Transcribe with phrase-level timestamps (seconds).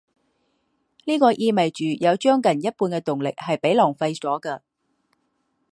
[1.05, 4.63] 这意味者有将近一半的动力是被浪费掉的。